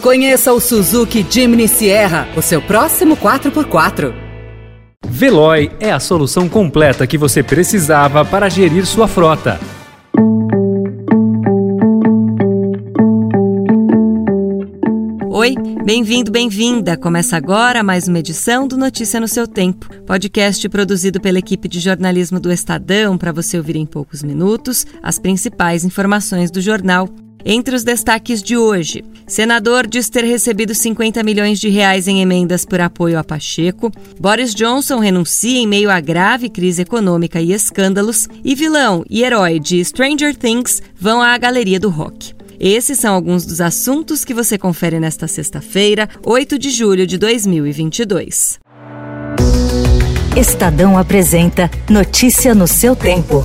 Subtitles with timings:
[0.00, 4.14] Conheça o Suzuki Jimny Sierra, o seu próximo 4x4.
[5.06, 9.60] Veloy é a solução completa que você precisava para gerir sua frota.
[15.28, 16.96] Oi, bem-vindo, bem-vinda.
[16.96, 21.78] Começa agora mais uma edição do Notícia no seu Tempo, podcast produzido pela equipe de
[21.78, 27.06] jornalismo do Estadão para você ouvir em poucos minutos as principais informações do jornal.
[27.44, 32.64] Entre os destaques de hoje, senador diz ter recebido 50 milhões de reais em emendas
[32.64, 38.28] por apoio a Pacheco, Boris Johnson renuncia em meio à grave crise econômica e escândalos,
[38.44, 42.34] e vilão e herói de Stranger Things vão à galeria do rock.
[42.58, 48.60] Esses são alguns dos assuntos que você confere nesta sexta-feira, 8 de julho de 2022.
[50.36, 53.44] Estadão apresenta Notícia no seu tempo.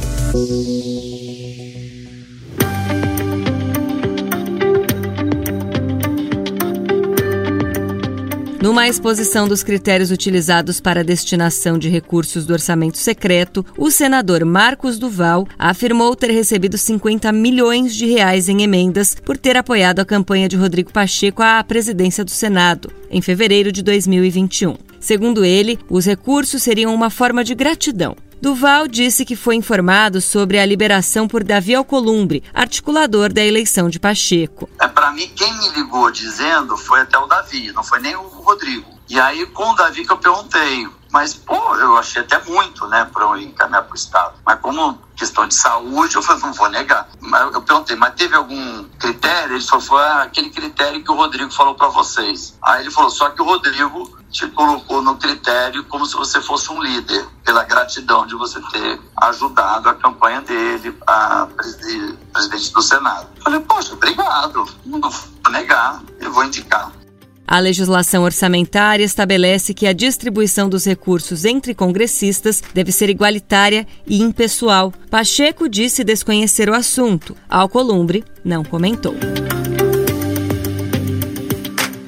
[8.66, 14.44] Numa exposição dos critérios utilizados para a destinação de recursos do orçamento secreto, o senador
[14.44, 20.06] Marcos Duval afirmou ter recebido 50 milhões de reais em emendas por ter apoiado a
[20.06, 24.76] campanha de Rodrigo Pacheco à presidência do Senado, em fevereiro de 2021.
[25.00, 28.16] Segundo ele, os recursos seriam uma forma de gratidão.
[28.46, 34.00] Duval disse que foi informado sobre a liberação por Davi Alcolumbre, articulador da eleição de
[34.00, 34.70] Pacheco.
[34.80, 38.28] É, Para mim, quem me ligou dizendo foi até o Davi, não foi nem o
[38.28, 38.86] Rodrigo.
[39.10, 43.10] E aí, com o Davi que eu perguntei, mas, pô, eu achei até muito, né,
[43.12, 44.36] para eu encaminhar para o Estado.
[44.46, 47.10] Mas como questão de saúde, eu falei, não vou negar.
[47.20, 49.56] Mas eu perguntei, mas teve algum critério?
[49.56, 52.56] Ele só foi aquele critério que o Rodrigo falou para vocês.
[52.62, 56.70] Aí ele falou, só que o Rodrigo te colocou no critério como se você fosse
[56.70, 63.30] um líder, pela gratidão de você ter ajudado a campanha dele, a presidente, do Senado.
[63.38, 64.68] Eu falei, poxa, obrigado.
[64.86, 65.12] Não vou
[65.50, 66.92] negar, eu vou indicar.
[67.48, 74.22] A legislação orçamentária estabelece que a distribuição dos recursos entre congressistas deve ser igualitária e
[74.22, 74.92] impessoal.
[75.10, 77.38] Pacheco disse desconhecer o assunto.
[77.48, 79.16] Alcolumbre não comentou.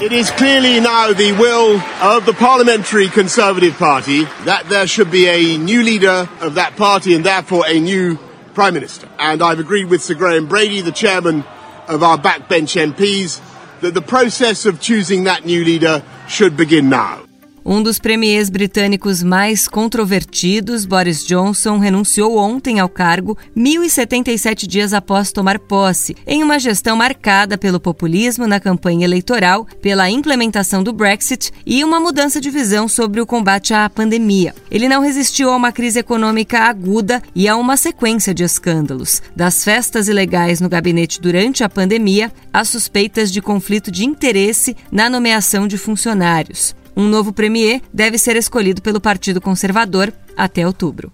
[0.07, 5.27] It is clearly now the will of the Parliamentary Conservative Party that there should be
[5.27, 8.17] a new leader of that party and therefore a new
[8.53, 9.09] Prime Minister.
[9.19, 11.43] And I've agreed with Sir Graham Brady, the chairman
[11.89, 13.41] of our backbench MPs,
[13.81, 17.26] that the process of choosing that new leader should begin now.
[17.69, 25.33] Um dos premiers britânicos mais controvertidos, Boris Johnson, renunciou ontem ao cargo 1.077 dias após
[25.33, 31.51] tomar posse, em uma gestão marcada pelo populismo na campanha eleitoral, pela implementação do Brexit
[31.65, 34.55] e uma mudança de visão sobre o combate à pandemia.
[34.71, 39.65] Ele não resistiu a uma crise econômica aguda e a uma sequência de escândalos, das
[39.65, 45.67] festas ilegais no gabinete durante a pandemia às suspeitas de conflito de interesse na nomeação
[45.67, 46.73] de funcionários.
[46.99, 51.11] Um novo premier deve ser escolhido pelo Partido Conservador até outubro.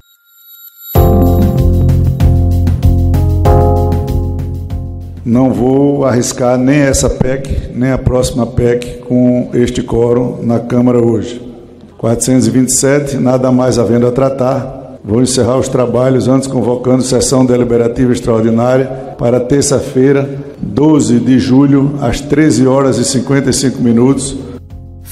[5.25, 11.05] Não vou arriscar nem essa PEC, nem a próxima PEC com este quórum na Câmara
[11.05, 11.41] hoje.
[11.97, 14.99] 427, nada mais havendo a tratar.
[15.03, 18.85] Vou encerrar os trabalhos antes convocando sessão deliberativa extraordinária
[19.17, 20.29] para terça-feira,
[20.61, 24.52] 12 de julho, às 13 horas e 55 minutos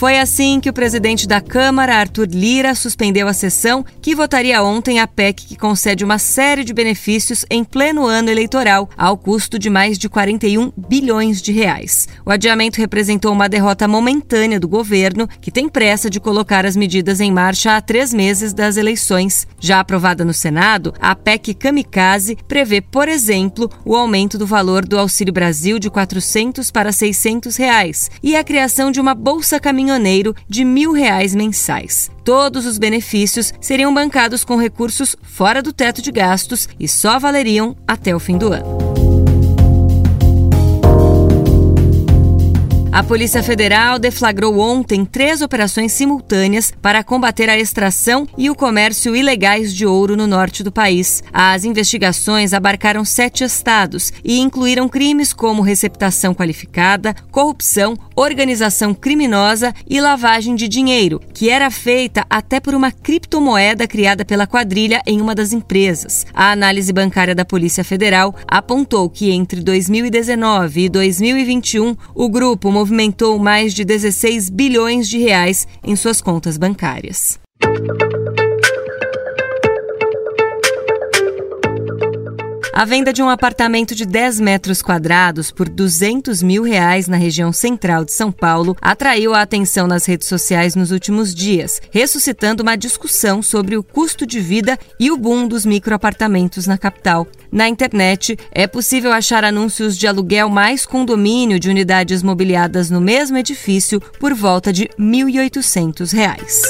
[0.01, 4.99] foi assim que o presidente da Câmara, Arthur Lira, suspendeu a sessão que votaria ontem
[4.99, 9.69] a PEC que concede uma série de benefícios em pleno ano eleitoral, ao custo de
[9.69, 12.07] mais de 41 bilhões de reais.
[12.25, 17.19] O adiamento representou uma derrota momentânea do governo, que tem pressa de colocar as medidas
[17.19, 19.45] em marcha há três meses das eleições.
[19.59, 24.97] Já aprovada no Senado, a PEC Kamikaze prevê, por exemplo, o aumento do valor do
[24.97, 30.35] Auxílio Brasil de 400 para 600 reais e a criação de uma bolsa caminhoneira caminhoneiro
[30.47, 32.09] de mil reais mensais.
[32.23, 37.75] Todos os benefícios seriam bancados com recursos fora do teto de gastos e só valeriam
[37.87, 39.01] até o fim do ano.
[42.93, 49.15] A Polícia Federal deflagrou ontem três operações simultâneas para combater a extração e o comércio
[49.15, 51.23] ilegais de ouro no norte do país.
[51.31, 59.99] As investigações abarcaram sete estados e incluíram crimes como receptação qualificada, corrupção, organização criminosa e
[59.99, 65.35] lavagem de dinheiro, que era feita até por uma criptomoeda criada pela quadrilha em uma
[65.35, 66.25] das empresas.
[66.33, 73.37] A análise bancária da Polícia Federal apontou que entre 2019 e 2021 o grupo movimentou
[73.39, 77.39] mais de 16 bilhões de reais em suas contas bancárias.
[82.73, 87.51] A venda de um apartamento de 10 metros quadrados por 200 mil reais na região
[87.51, 92.77] central de São Paulo atraiu a atenção nas redes sociais nos últimos dias, ressuscitando uma
[92.77, 97.27] discussão sobre o custo de vida e o boom dos microapartamentos na capital.
[97.51, 103.37] Na internet, é possível achar anúncios de aluguel mais condomínio de unidades mobiliadas no mesmo
[103.37, 106.61] edifício por volta de R$ 1.800.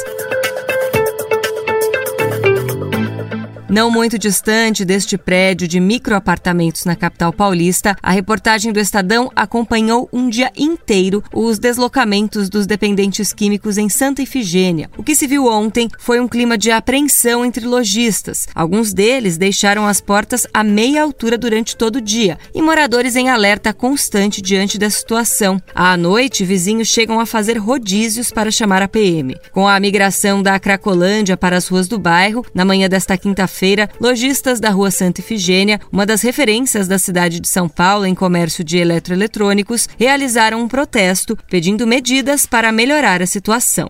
[3.71, 10.09] Não muito distante deste prédio de microapartamentos na capital paulista, a reportagem do Estadão acompanhou
[10.11, 14.89] um dia inteiro os deslocamentos dos dependentes químicos em Santa Ifigênia.
[14.97, 18.45] O que se viu ontem foi um clima de apreensão entre lojistas.
[18.53, 23.29] Alguns deles deixaram as portas a meia altura durante todo o dia e moradores em
[23.29, 25.61] alerta constante diante da situação.
[25.73, 29.37] À noite, vizinhos chegam a fazer rodízios para chamar a PM.
[29.53, 33.87] Com a migração da Cracolândia para as ruas do bairro, na manhã desta quinta-feira, feira
[33.99, 38.63] lojistas da Rua Santa Ifigênia, uma das referências da cidade de São Paulo em comércio
[38.63, 43.87] de eletroeletrônicos, realizaram um protesto pedindo medidas para melhorar a situação.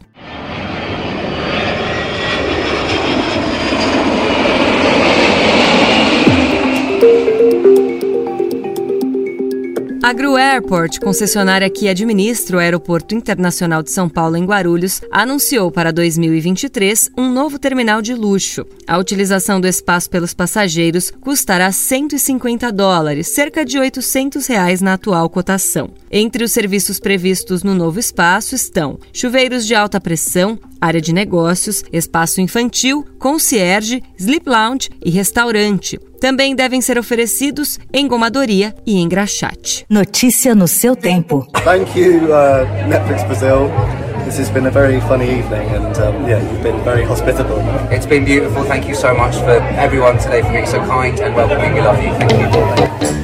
[10.11, 15.71] A Gru Airport, concessionária que administra o Aeroporto Internacional de São Paulo em Guarulhos, anunciou
[15.71, 18.65] para 2023 um novo terminal de luxo.
[18.85, 25.29] A utilização do espaço pelos passageiros custará 150 dólares, cerca de 800 reais na atual
[25.29, 25.91] cotação.
[26.11, 31.83] Entre os serviços previstos no novo espaço estão chuveiros de alta pressão, área de negócios,
[31.93, 35.99] espaço infantil, concierge, sleep lounge e restaurante.
[36.19, 39.85] Também devem ser oferecidos engomadoria e engraxate.
[39.89, 41.47] Notícia no seu tempo.
[41.63, 43.69] Thank you, uh, Netflix Brazil.
[44.25, 47.57] This has been a very funny evening, and um, yeah, you've been very hospitable.
[47.91, 48.63] It's been beautiful.
[48.63, 51.73] Thank you so much for everyone today for being so kind and welcoming.
[51.73, 52.13] We love you.
[52.13, 53.20] Thank you.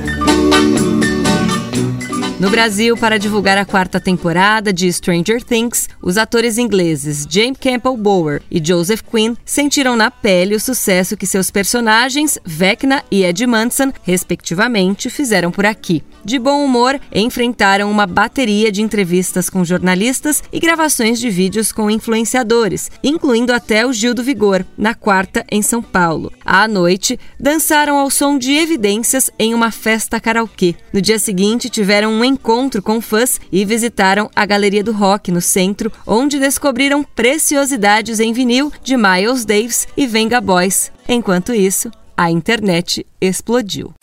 [2.39, 7.97] No Brasil, para divulgar a quarta temporada de Stranger Things, os atores ingleses James Campbell
[7.97, 13.43] Bower e Joseph Quinn sentiram na pele o sucesso que seus personagens, Vecna e Ed
[13.47, 16.03] Manson, respectivamente, fizeram por aqui.
[16.23, 21.89] De bom humor, enfrentaram uma bateria de entrevistas com jornalistas e gravações de vídeos com
[21.89, 26.31] influenciadores, incluindo até o Gil do Vigor, na quarta em São Paulo.
[26.45, 30.75] À noite, dançaram ao som de evidências em uma festa karaokê.
[30.93, 35.41] No dia seguinte, tiveram um encontro com fãs e visitaram a Galeria do Rock no
[35.41, 40.91] centro, onde descobriram preciosidades em vinil de Miles Davis e Venga Boys.
[41.07, 43.93] Enquanto isso, a internet explodiu.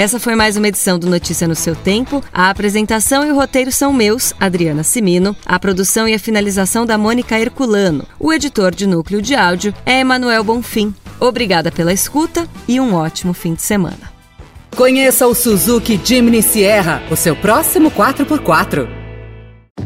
[0.00, 2.24] Essa foi mais uma edição do Notícia no seu tempo.
[2.32, 5.36] A apresentação e o roteiro são meus, Adriana Simino.
[5.44, 8.06] A produção e a finalização da Mônica Herculano.
[8.18, 10.94] O editor de núcleo de áudio é Emanuel Bonfim.
[11.20, 14.10] Obrigada pela escuta e um ótimo fim de semana.
[14.74, 18.99] Conheça o Suzuki Jimny Sierra, o seu próximo 4x4.